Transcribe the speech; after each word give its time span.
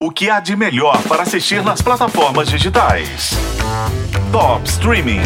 O 0.00 0.12
que 0.12 0.30
há 0.30 0.38
de 0.38 0.54
melhor 0.54 1.02
para 1.08 1.24
assistir 1.24 1.60
nas 1.64 1.82
plataformas 1.82 2.48
digitais? 2.48 3.32
Top 4.30 4.64
Streaming. 4.68 5.18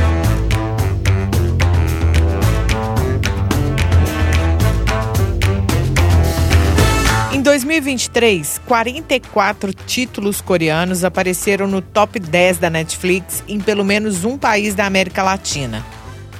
Em 7.34 7.42
2023, 7.42 8.62
44 8.66 9.74
títulos 9.74 10.40
coreanos 10.40 11.04
apareceram 11.04 11.66
no 11.66 11.82
top 11.82 12.18
10 12.18 12.56
da 12.56 12.70
Netflix 12.70 13.44
em 13.46 13.60
pelo 13.60 13.84
menos 13.84 14.24
um 14.24 14.38
país 14.38 14.74
da 14.74 14.86
América 14.86 15.22
Latina. 15.22 15.84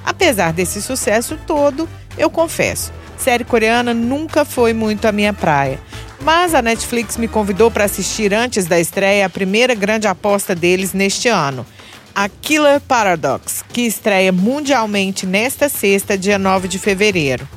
Apesar 0.07 0.55
desse 0.55 0.81
sucesso 0.81 1.39
todo, 1.47 1.87
eu 2.17 2.31
confesso, 2.31 2.95
série 3.19 3.45
coreana 3.45 3.93
nunca 3.93 4.43
foi 4.47 4.73
muito 4.73 5.05
a 5.07 5.13
minha 5.13 5.35
praia. 5.35 5.79
Mas 6.23 6.55
a 6.55 6.63
Netflix 6.63 7.17
me 7.17 7.27
convidou 7.27 7.69
para 7.69 7.85
assistir 7.85 8.33
antes 8.33 8.67
da 8.67 8.79
estreia 8.79 9.27
a 9.27 9.31
primeira 9.31 9.75
grande 9.75 10.07
aposta 10.07 10.55
deles 10.55 10.93
neste 10.93 11.29
ano, 11.29 11.67
a 12.15 12.29
Killer 12.29 12.81
Paradox, 12.81 13.65
que 13.73 13.81
estreia 13.81 14.31
mundialmente 14.31 15.27
nesta 15.27 15.69
sexta, 15.69 16.17
dia 16.17 16.39
9 16.39 16.69
de 16.69 16.79
fevereiro. 16.79 17.49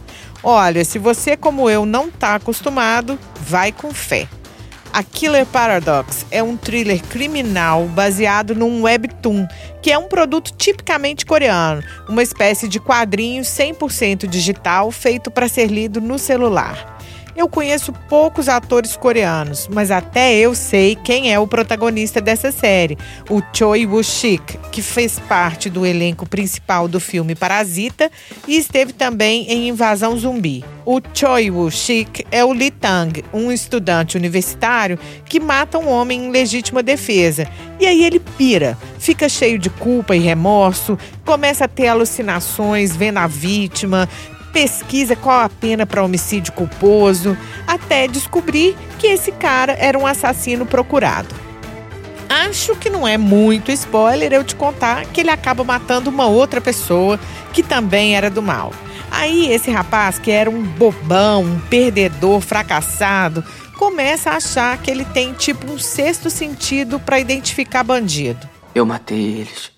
Olha, 0.41 0.83
se 0.83 0.97
você, 0.97 1.37
como 1.37 1.69
eu, 1.69 1.85
não 1.85 2.07
está 2.07 2.33
acostumado, 2.33 3.19
vai 3.39 3.71
com 3.71 3.93
fé. 3.93 4.27
A 4.91 5.03
Killer 5.03 5.45
Paradox 5.45 6.25
é 6.31 6.41
um 6.41 6.57
thriller 6.57 7.03
criminal 7.03 7.85
baseado 7.85 8.55
num 8.55 8.81
webtoon, 8.81 9.45
que 9.79 9.91
é 9.91 9.97
um 9.97 10.07
produto 10.07 10.51
tipicamente 10.57 11.23
coreano, 11.23 11.83
uma 12.09 12.23
espécie 12.23 12.67
de 12.67 12.79
quadrinho 12.79 13.43
100% 13.43 14.25
digital 14.25 14.89
feito 14.89 15.29
para 15.29 15.47
ser 15.47 15.67
lido 15.67 16.01
no 16.01 16.17
celular. 16.17 16.94
Eu 17.35 17.49
conheço 17.49 17.91
poucos 18.07 18.47
atores 18.47 18.95
coreanos, 18.95 19.67
mas 19.67 19.91
até 19.91 20.33
eu 20.35 20.55
sei 20.55 20.95
quem 20.95 21.33
é 21.33 21.37
o 21.37 21.45
protagonista 21.45 22.21
dessa 22.21 22.49
série, 22.49 22.97
o 23.29 23.41
Choi 23.53 23.85
Woo-sik, 23.85 24.57
que 24.71 24.81
fez 24.81 25.19
parte 25.19 25.69
do 25.69 25.85
elenco 25.85 26.27
principal 26.27 26.87
do 26.87 26.97
filme 26.97 27.35
Parasita 27.35 28.09
e 28.47 28.55
esteve 28.55 28.93
também 28.93 29.51
em 29.51 29.67
Invasão 29.67 30.17
Zumbi. 30.17 30.63
O 30.85 31.01
Choi 31.13 31.51
Woo-sik 31.51 32.25
é 32.31 32.45
o 32.45 32.53
Lee 32.53 32.71
Tang, 32.71 33.21
um 33.33 33.51
estudante 33.51 34.15
universitário 34.15 34.97
que 35.25 35.39
mata 35.39 35.77
um 35.77 35.89
homem 35.89 36.27
em 36.27 36.31
legítima 36.31 36.81
defesa. 36.81 37.49
E 37.79 37.85
aí 37.85 38.05
ele 38.05 38.19
pira, 38.19 38.77
fica 38.97 39.27
cheio 39.27 39.59
de 39.59 39.69
culpa 39.69 40.15
e 40.15 40.19
remorso, 40.19 40.97
começa 41.25 41.65
a 41.65 41.67
ter 41.67 41.87
alucinações 41.87 42.95
vendo 42.95 43.17
a 43.17 43.27
vítima, 43.27 44.07
pesquisa 44.55 45.17
qual 45.17 45.41
a 45.41 45.49
pena 45.49 45.85
para 45.85 46.01
homicídio 46.01 46.53
culposo, 46.53 47.37
até 47.67 48.07
descobrir 48.07 48.73
que 48.97 49.07
esse 49.07 49.29
cara 49.33 49.73
era 49.77 49.99
um 49.99 50.07
assassino 50.07 50.65
procurado. 50.65 51.35
Acho 52.29 52.73
que 52.77 52.89
não 52.89 53.05
é 53.05 53.17
muito 53.17 53.69
spoiler 53.69 54.31
eu 54.31 54.45
te 54.45 54.55
contar 54.55 55.03
que 55.07 55.19
ele 55.19 55.29
acaba 55.29 55.61
matando 55.65 56.09
uma 56.09 56.27
outra 56.27 56.61
pessoa 56.61 57.19
que 57.51 57.61
também 57.61 58.15
era 58.15 58.29
do 58.29 58.41
mal. 58.41 58.71
Aí 59.11 59.51
esse 59.51 59.69
rapaz, 59.69 60.17
que 60.19 60.31
era 60.31 60.49
um 60.49 60.63
bobão, 60.63 61.43
um 61.43 61.59
perdedor, 61.59 62.39
fracassado, 62.39 63.43
começa 63.77 64.29
a 64.29 64.37
achar 64.37 64.77
que 64.77 64.89
ele 64.89 65.03
tem 65.03 65.33
tipo 65.33 65.69
um 65.69 65.77
sexto 65.77 66.29
sentido 66.29 66.97
para 66.97 67.19
identificar 67.19 67.83
bandido. 67.83 68.47
Eu 68.73 68.85
matei 68.85 69.41
eles. 69.41 69.74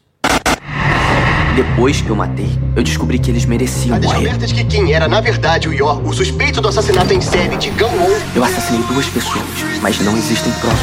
Depois 1.57 2.01
que 2.01 2.09
eu 2.11 2.15
matei, 2.15 2.51
eu 2.75 2.83
descobri 2.83 3.17
que 3.17 3.31
eles 3.31 3.43
mereciam 3.43 3.95
A 3.95 3.99
morrer. 3.99 4.19
descoberta 4.19 4.45
de 4.45 4.53
que 4.53 4.63
quem 4.63 4.93
era, 4.93 5.07
na 5.07 5.19
verdade, 5.19 5.67
o 5.67 5.73
Yor, 5.73 6.07
o 6.07 6.13
suspeito 6.13 6.61
do 6.61 6.67
assassinato 6.67 7.11
em 7.11 7.19
série 7.19 7.57
de 7.57 7.71
Gangwon, 7.71 8.15
Eu 8.35 8.43
assassinei 8.43 8.83
duas 8.83 9.07
pessoas, 9.07 9.43
mas 9.81 9.99
não 10.01 10.15
existem 10.15 10.51
provas. 10.61 10.77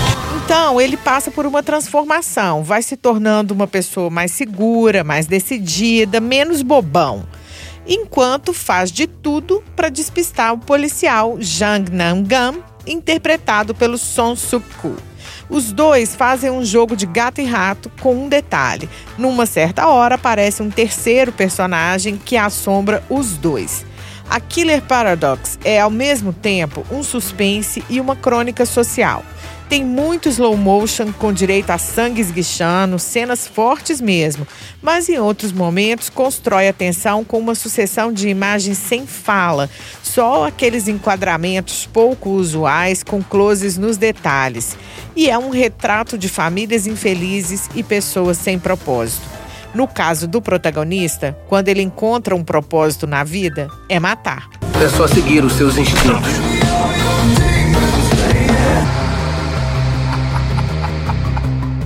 Então, 0.44 0.80
ele 0.80 0.96
passa 0.96 1.30
por 1.30 1.46
uma 1.46 1.62
transformação, 1.62 2.64
vai 2.64 2.82
se 2.82 2.96
tornando 2.96 3.54
uma 3.54 3.68
pessoa 3.68 4.10
mais 4.10 4.32
segura, 4.32 5.04
mais 5.04 5.28
decidida, 5.28 6.18
menos 6.18 6.60
bobão. 6.60 7.22
Enquanto 7.86 8.52
faz 8.52 8.90
de 8.90 9.06
tudo 9.06 9.62
para 9.76 9.88
despistar 9.88 10.54
o 10.54 10.58
policial 10.58 11.36
Jang 11.38 11.88
Nam-gam, 11.88 12.56
interpretado 12.84 13.76
pelo 13.76 13.96
Song 13.96 14.36
Suk-koo. 14.36 14.96
Os 15.48 15.72
dois 15.72 16.14
fazem 16.14 16.50
um 16.50 16.64
jogo 16.64 16.96
de 16.96 17.06
gato 17.06 17.40
e 17.40 17.44
rato 17.44 17.90
com 18.00 18.14
um 18.14 18.28
detalhe. 18.28 18.88
Numa 19.18 19.46
certa 19.46 19.86
hora 19.88 20.14
aparece 20.14 20.62
um 20.62 20.70
terceiro 20.70 21.32
personagem 21.32 22.16
que 22.16 22.36
assombra 22.36 23.02
os 23.08 23.36
dois. 23.36 23.84
A 24.28 24.40
Killer 24.40 24.82
Paradox 24.82 25.58
é 25.64 25.80
ao 25.80 25.90
mesmo 25.90 26.32
tempo 26.32 26.84
um 26.90 27.02
suspense 27.02 27.84
e 27.90 28.00
uma 28.00 28.16
crônica 28.16 28.64
social. 28.64 29.22
Tem 29.74 29.84
muito 29.84 30.28
slow 30.28 30.56
motion 30.56 31.12
com 31.12 31.32
direito 31.32 31.70
a 31.70 31.78
sangue 31.78 32.20
esguichando, 32.20 32.96
cenas 32.96 33.48
fortes 33.48 34.00
mesmo, 34.00 34.46
mas 34.80 35.08
em 35.08 35.18
outros 35.18 35.50
momentos 35.50 36.08
constrói 36.08 36.68
a 36.68 36.72
tensão 36.72 37.24
com 37.24 37.40
uma 37.40 37.56
sucessão 37.56 38.12
de 38.12 38.28
imagens 38.28 38.78
sem 38.78 39.04
fala, 39.04 39.68
só 40.00 40.46
aqueles 40.46 40.86
enquadramentos 40.86 41.86
pouco 41.92 42.30
usuais 42.30 43.02
com 43.02 43.20
closes 43.20 43.76
nos 43.76 43.96
detalhes. 43.96 44.78
E 45.16 45.28
é 45.28 45.36
um 45.36 45.50
retrato 45.50 46.16
de 46.16 46.28
famílias 46.28 46.86
infelizes 46.86 47.68
e 47.74 47.82
pessoas 47.82 48.38
sem 48.38 48.60
propósito. 48.60 49.26
No 49.74 49.88
caso 49.88 50.28
do 50.28 50.40
protagonista, 50.40 51.36
quando 51.48 51.66
ele 51.66 51.82
encontra 51.82 52.36
um 52.36 52.44
propósito 52.44 53.08
na 53.08 53.24
vida, 53.24 53.66
é 53.88 53.98
matar. 53.98 54.48
É 54.80 54.88
só 54.88 55.08
seguir 55.08 55.42
os 55.42 55.54
seus 55.54 55.76
instintos. 55.76 56.63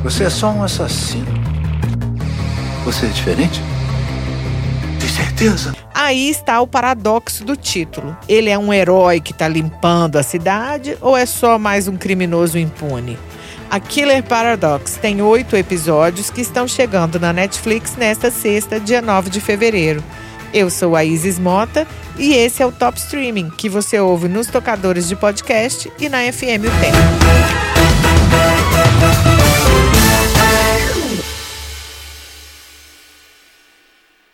Você 0.09 0.25
é 0.25 0.31
só 0.31 0.49
um 0.49 0.63
assassino. 0.63 1.27
Você 2.83 3.05
é 3.05 3.09
diferente? 3.11 3.61
Tem 4.99 5.07
certeza? 5.07 5.77
Aí 5.95 6.31
está 6.31 6.63
o 6.63 6.67
paradoxo 6.67 7.45
do 7.45 7.55
título. 7.55 8.17
Ele 8.27 8.49
é 8.49 8.59
um 8.59 8.73
herói 8.73 9.21
que 9.21 9.33
está 9.33 9.47
limpando 9.47 10.17
a 10.17 10.23
cidade 10.23 10.97
ou 11.03 11.15
é 11.15 11.27
só 11.27 11.59
mais 11.59 11.89
um 11.89 11.97
criminoso 11.99 12.59
impune? 12.59 13.19
A 13.71 13.79
Killer 13.79 14.23
Paradox 14.23 14.97
tem 14.97 15.21
oito 15.21 15.55
episódios 15.55 16.31
que 16.31 16.41
estão 16.41 16.67
chegando 16.67 17.21
na 17.21 17.31
Netflix 17.31 17.95
nesta 17.95 18.31
sexta, 18.31 18.81
dia 18.81 19.03
9 19.03 19.29
de 19.29 19.43
fevereiro. 19.43 20.03
Eu 20.55 20.71
sou 20.71 20.97
a 20.97 21.05
Isis 21.05 21.39
Mota 21.39 21.87
e 22.17 22.33
esse 22.33 22.63
é 22.63 22.67
o 22.67 22.73
Top 22.73 22.99
Streaming, 22.99 23.51
que 23.51 23.69
você 23.69 24.01
ouve 24.01 24.27
nos 24.27 24.47
tocadores 24.47 25.07
de 25.07 25.15
podcast 25.15 25.93
e 26.01 26.09
na 26.09 26.21
FM 26.33 26.65
O 26.65 26.81
Tempo. 26.81 27.68